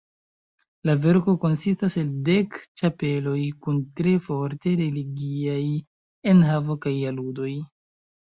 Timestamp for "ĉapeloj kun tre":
2.81-4.13